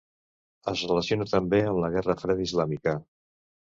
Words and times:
Es 0.71 0.81
relaciona 0.91 1.27
també 1.33 1.61
amb 1.65 1.83
la 1.85 1.93
guerra 1.97 2.17
freda 2.25 2.47
islàmica. 2.47 2.97